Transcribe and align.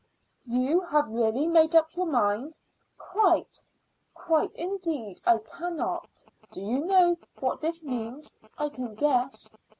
"You 0.47 0.79
have 0.89 1.09
really 1.11 1.45
made 1.45 1.75
up 1.75 1.95
your 1.95 2.07
mind?" 2.07 2.57
"Quite 2.97 3.63
quite; 4.15 4.55
indeed 4.55 5.21
I 5.27 5.37
cannot." 5.37 6.23
"Do 6.49 6.59
you 6.59 6.83
know 6.83 7.17
what 7.39 7.61
this 7.61 7.83
means?" 7.83 8.33
"I 8.57 8.69
can 8.69 8.95
guess." 8.95 9.55